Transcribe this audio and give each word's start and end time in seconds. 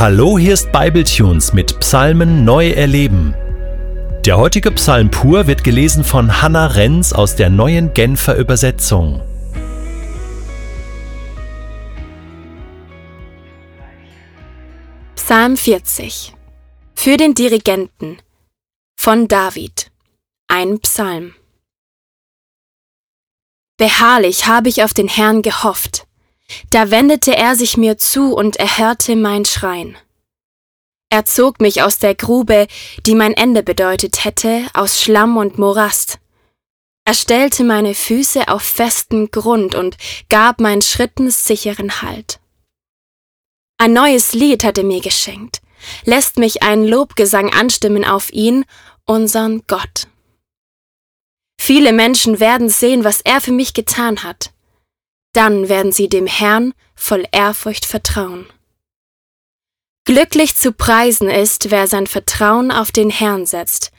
Hallo, 0.00 0.38
hier 0.38 0.54
ist 0.54 0.70
Bibletunes 0.70 1.52
mit 1.52 1.80
Psalmen 1.80 2.44
neu 2.44 2.70
erleben. 2.70 3.34
Der 4.24 4.38
heutige 4.38 4.70
Psalm 4.70 5.10
pur 5.10 5.48
wird 5.48 5.64
gelesen 5.64 6.04
von 6.04 6.40
Hannah 6.40 6.68
Renz 6.68 7.12
aus 7.12 7.34
der 7.34 7.50
neuen 7.50 7.92
Genfer 7.94 8.36
Übersetzung. 8.36 9.20
Psalm 15.16 15.56
40 15.56 16.32
Für 16.94 17.16
den 17.16 17.34
Dirigenten 17.34 18.18
von 18.94 19.26
David 19.26 19.90
Ein 20.46 20.78
Psalm 20.78 21.34
Beharrlich 23.76 24.46
habe 24.46 24.68
ich 24.68 24.84
auf 24.84 24.94
den 24.94 25.08
Herrn 25.08 25.42
gehofft. 25.42 26.07
Da 26.70 26.90
wendete 26.90 27.36
er 27.36 27.56
sich 27.56 27.76
mir 27.76 27.98
zu 27.98 28.34
und 28.34 28.56
erhörte 28.56 29.16
mein 29.16 29.44
Schreien. 29.44 29.96
Er 31.10 31.24
zog 31.24 31.60
mich 31.60 31.82
aus 31.82 31.98
der 31.98 32.14
Grube, 32.14 32.66
die 33.06 33.14
mein 33.14 33.32
Ende 33.32 33.62
bedeutet 33.62 34.24
hätte, 34.24 34.66
aus 34.74 35.00
Schlamm 35.00 35.36
und 35.36 35.58
Morast. 35.58 36.18
Er 37.06 37.14
stellte 37.14 37.64
meine 37.64 37.94
Füße 37.94 38.48
auf 38.48 38.62
festen 38.62 39.30
Grund 39.30 39.74
und 39.74 39.96
gab 40.28 40.60
meinen 40.60 40.82
Schritten 40.82 41.30
sicheren 41.30 42.02
Halt. 42.02 42.40
Ein 43.78 43.94
neues 43.94 44.34
Lied 44.34 44.64
hat 44.64 44.76
er 44.76 44.84
mir 44.84 45.00
geschenkt, 45.00 45.62
lässt 46.04 46.36
mich 46.36 46.62
einen 46.62 46.86
Lobgesang 46.86 47.54
anstimmen 47.54 48.04
auf 48.04 48.30
ihn, 48.32 48.66
unseren 49.06 49.62
Gott. 49.66 50.08
Viele 51.58 51.94
Menschen 51.94 52.40
werden 52.40 52.68
sehen, 52.68 53.04
was 53.04 53.22
er 53.22 53.40
für 53.40 53.52
mich 53.52 53.72
getan 53.72 54.22
hat 54.22 54.52
dann 55.32 55.68
werden 55.68 55.92
sie 55.92 56.08
dem 56.08 56.26
Herrn 56.26 56.74
voll 56.94 57.24
Ehrfurcht 57.32 57.84
vertrauen. 57.84 58.46
Glücklich 60.04 60.56
zu 60.56 60.72
preisen 60.72 61.28
ist, 61.28 61.70
wer 61.70 61.86
sein 61.86 62.06
Vertrauen 62.06 62.72
auf 62.72 62.92
den 62.92 63.10
Herrn 63.10 63.44
setzt 63.44 63.92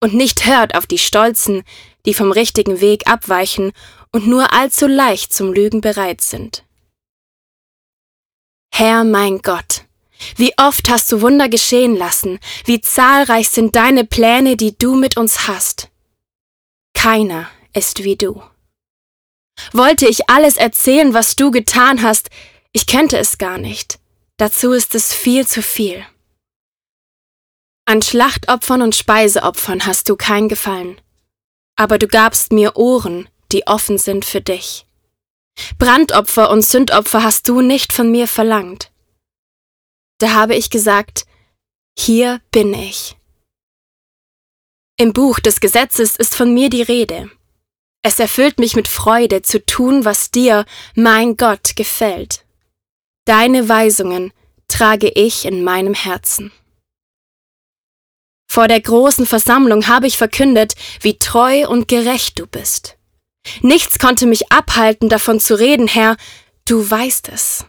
und 0.00 0.14
nicht 0.14 0.46
hört 0.46 0.74
auf 0.74 0.86
die 0.86 0.98
Stolzen, 0.98 1.62
die 2.06 2.14
vom 2.14 2.32
richtigen 2.32 2.80
Weg 2.80 3.06
abweichen 3.06 3.72
und 4.12 4.26
nur 4.26 4.52
allzu 4.52 4.86
leicht 4.86 5.32
zum 5.32 5.52
Lügen 5.52 5.80
bereit 5.80 6.22
sind. 6.22 6.64
Herr 8.72 9.04
mein 9.04 9.42
Gott, 9.42 9.84
wie 10.36 10.54
oft 10.56 10.88
hast 10.88 11.12
du 11.12 11.20
Wunder 11.20 11.48
geschehen 11.48 11.96
lassen, 11.96 12.38
wie 12.64 12.80
zahlreich 12.80 13.48
sind 13.48 13.76
deine 13.76 14.04
Pläne, 14.04 14.56
die 14.56 14.76
du 14.76 14.94
mit 14.94 15.16
uns 15.16 15.46
hast. 15.46 15.90
Keiner 16.94 17.50
ist 17.74 18.04
wie 18.04 18.16
du. 18.16 18.42
Wollte 19.72 20.06
ich 20.06 20.28
alles 20.28 20.56
erzählen, 20.56 21.14
was 21.14 21.36
du 21.36 21.50
getan 21.50 22.02
hast, 22.02 22.30
ich 22.72 22.86
könnte 22.86 23.18
es 23.18 23.38
gar 23.38 23.58
nicht. 23.58 23.98
Dazu 24.36 24.72
ist 24.72 24.94
es 24.94 25.12
viel 25.12 25.46
zu 25.46 25.62
viel. 25.62 26.04
An 27.84 28.02
Schlachtopfern 28.02 28.82
und 28.82 28.94
Speiseopfern 28.94 29.84
hast 29.86 30.08
du 30.08 30.16
kein 30.16 30.48
Gefallen. 30.48 31.00
Aber 31.76 31.98
du 31.98 32.06
gabst 32.06 32.52
mir 32.52 32.76
Ohren, 32.76 33.28
die 33.52 33.66
offen 33.66 33.98
sind 33.98 34.24
für 34.24 34.40
dich. 34.40 34.86
Brandopfer 35.78 36.50
und 36.50 36.62
Sündopfer 36.62 37.22
hast 37.22 37.48
du 37.48 37.60
nicht 37.60 37.92
von 37.92 38.10
mir 38.10 38.28
verlangt. 38.28 38.92
Da 40.18 40.32
habe 40.32 40.54
ich 40.54 40.70
gesagt, 40.70 41.26
hier 41.98 42.40
bin 42.50 42.72
ich. 42.74 43.16
Im 44.96 45.12
Buch 45.12 45.40
des 45.40 45.60
Gesetzes 45.60 46.16
ist 46.16 46.36
von 46.36 46.52
mir 46.52 46.70
die 46.70 46.82
Rede. 46.82 47.30
Es 48.02 48.18
erfüllt 48.18 48.58
mich 48.58 48.76
mit 48.76 48.88
Freude 48.88 49.42
zu 49.42 49.64
tun, 49.64 50.04
was 50.04 50.30
dir, 50.30 50.64
mein 50.94 51.36
Gott, 51.36 51.76
gefällt. 51.76 52.44
Deine 53.26 53.68
Weisungen 53.68 54.32
trage 54.68 55.08
ich 55.08 55.44
in 55.44 55.62
meinem 55.62 55.94
Herzen. 55.94 56.50
Vor 58.50 58.66
der 58.68 58.80
großen 58.80 59.26
Versammlung 59.26 59.86
habe 59.86 60.06
ich 60.06 60.16
verkündet, 60.18 60.74
wie 61.02 61.18
treu 61.18 61.68
und 61.68 61.88
gerecht 61.88 62.38
du 62.38 62.46
bist. 62.46 62.96
Nichts 63.60 63.98
konnte 63.98 64.26
mich 64.26 64.50
abhalten, 64.50 65.08
davon 65.08 65.38
zu 65.38 65.58
reden, 65.58 65.86
Herr, 65.86 66.16
du 66.64 66.90
weißt 66.90 67.28
es. 67.28 67.66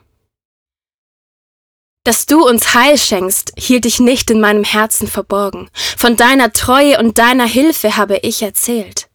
Dass 2.03 2.25
du 2.25 2.43
uns 2.47 2.73
Heil 2.73 2.97
schenkst, 2.97 3.53
hielt 3.57 3.85
ich 3.85 3.99
nicht 3.99 4.31
in 4.31 4.41
meinem 4.41 4.63
Herzen 4.63 5.07
verborgen. 5.07 5.69
Von 5.75 6.15
deiner 6.15 6.51
Treue 6.51 6.97
und 6.97 7.19
deiner 7.19 7.45
Hilfe 7.45 7.95
habe 7.95 8.17
ich 8.23 8.41
erzählt. 8.41 9.10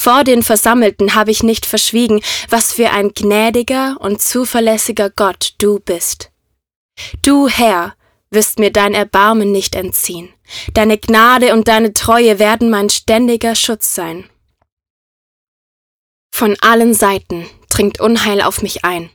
Vor 0.00 0.22
den 0.22 0.44
Versammelten 0.44 1.16
habe 1.16 1.32
ich 1.32 1.42
nicht 1.42 1.66
verschwiegen, 1.66 2.22
was 2.48 2.72
für 2.72 2.90
ein 2.90 3.14
gnädiger 3.14 3.96
und 3.98 4.22
zuverlässiger 4.22 5.10
Gott 5.10 5.54
du 5.58 5.80
bist. 5.80 6.30
Du, 7.22 7.48
Herr, 7.48 7.96
wirst 8.30 8.60
mir 8.60 8.70
dein 8.70 8.94
Erbarmen 8.94 9.50
nicht 9.50 9.74
entziehen. 9.74 10.32
Deine 10.72 10.98
Gnade 10.98 11.52
und 11.52 11.66
deine 11.66 11.92
Treue 11.94 12.38
werden 12.38 12.70
mein 12.70 12.90
ständiger 12.90 13.56
Schutz 13.56 13.94
sein. 13.94 14.30
Von 16.32 16.56
allen 16.60 16.94
Seiten 16.94 17.50
dringt 17.68 18.00
Unheil 18.00 18.40
auf 18.42 18.62
mich 18.62 18.84
ein. 18.84 19.10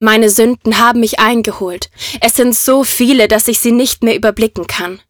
Meine 0.00 0.28
Sünden 0.28 0.78
haben 0.78 1.00
mich 1.00 1.20
eingeholt. 1.20 1.88
Es 2.20 2.34
sind 2.34 2.56
so 2.56 2.82
viele, 2.82 3.28
dass 3.28 3.46
ich 3.46 3.60
sie 3.60 3.72
nicht 3.72 4.02
mehr 4.02 4.16
überblicken 4.16 4.66
kann. 4.66 5.00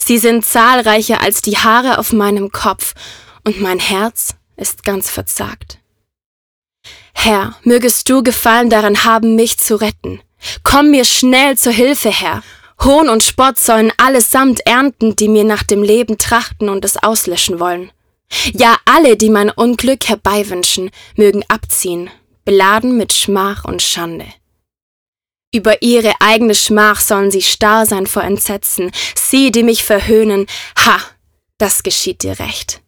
Sie 0.00 0.18
sind 0.18 0.44
zahlreicher 0.44 1.20
als 1.20 1.42
die 1.42 1.58
Haare 1.58 1.98
auf 1.98 2.12
meinem 2.12 2.52
Kopf, 2.52 2.94
und 3.44 3.60
mein 3.60 3.78
Herz 3.78 4.34
ist 4.56 4.84
ganz 4.84 5.10
verzagt. 5.10 5.78
Herr, 7.12 7.56
mögest 7.64 8.08
du 8.08 8.22
Gefallen 8.22 8.70
daran 8.70 9.04
haben, 9.04 9.34
mich 9.34 9.58
zu 9.58 9.76
retten. 9.76 10.20
Komm 10.62 10.90
mir 10.90 11.04
schnell 11.04 11.56
zur 11.58 11.72
Hilfe, 11.72 12.10
Herr. 12.10 12.42
Hohn 12.82 13.10
und 13.10 13.22
Spott 13.22 13.58
sollen 13.58 13.92
allesamt 13.98 14.60
ernten, 14.66 15.14
die 15.14 15.28
mir 15.28 15.44
nach 15.44 15.62
dem 15.62 15.82
Leben 15.82 16.16
trachten 16.16 16.70
und 16.70 16.84
es 16.84 16.96
auslöschen 16.96 17.60
wollen. 17.60 17.92
Ja, 18.52 18.76
alle, 18.84 19.16
die 19.16 19.28
mein 19.28 19.50
Unglück 19.50 20.08
herbeiwünschen, 20.08 20.90
mögen 21.16 21.44
abziehen, 21.48 22.10
beladen 22.44 22.96
mit 22.96 23.12
Schmach 23.12 23.64
und 23.64 23.82
Schande. 23.82 24.26
Über 25.52 25.82
ihre 25.82 26.14
eigene 26.20 26.54
Schmach 26.54 27.00
sollen 27.00 27.30
sie 27.30 27.42
starr 27.42 27.84
sein 27.84 28.06
vor 28.06 28.22
Entsetzen, 28.22 28.92
sie, 29.16 29.50
die 29.50 29.64
mich 29.64 29.82
verhöhnen, 29.84 30.46
ha, 30.78 31.00
das 31.58 31.82
geschieht 31.82 32.22
dir 32.22 32.38
recht. 32.38 32.80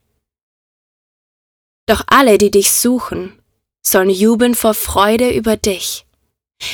Doch 1.87 2.03
alle, 2.07 2.39
die 2.39 2.51
dich 2.51 2.73
suchen, 2.73 3.39
sollen 3.83 4.11
jubeln 4.11 4.55
vor 4.55 4.75
Freude 4.75 5.31
über 5.31 5.57
dich. 5.57 6.07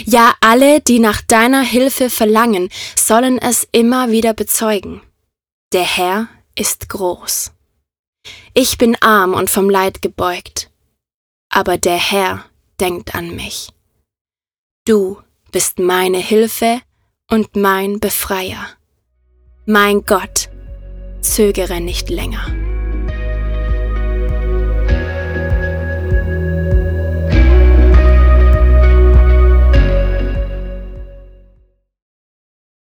Ja, 0.05 0.35
alle, 0.41 0.81
die 0.81 0.99
nach 0.99 1.23
deiner 1.23 1.63
Hilfe 1.63 2.11
verlangen, 2.11 2.69
sollen 2.97 3.39
es 3.39 3.67
immer 3.73 4.11
wieder 4.11 4.35
bezeugen. 4.35 5.01
Der 5.73 5.85
Herr 5.85 6.29
ist 6.55 6.89
groß. 6.89 7.53
Ich 8.53 8.77
bin 8.77 8.97
arm 9.01 9.33
und 9.33 9.49
vom 9.49 9.71
Leid 9.71 10.03
gebeugt, 10.03 10.71
aber 11.49 11.79
der 11.79 11.97
Herr 11.97 12.45
denkt 12.81 13.15
an 13.15 13.35
mich. 13.35 13.71
Du 14.85 15.23
bist 15.53 15.79
meine 15.79 16.19
Hilfe 16.19 16.81
und 17.31 17.57
mein 17.57 18.01
Befreier. 18.01 18.67
Mein 19.67 20.05
Gott, 20.05 20.49
zögere 21.21 21.81
nicht 21.81 22.11
länger. 22.11 22.68